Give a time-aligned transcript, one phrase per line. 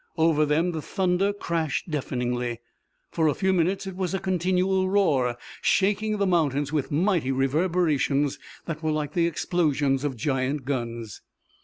[0.17, 2.59] Over them the thunder crashed deafeningly.
[3.11, 8.39] For a few minutes it was a continual roar, shaking the mountains with mighty reverberations
[8.65, 11.21] that were like the explosions of giant guns.